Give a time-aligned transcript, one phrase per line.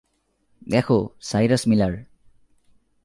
[0.67, 0.87] দেখ,
[1.21, 1.93] Cyrus Miller!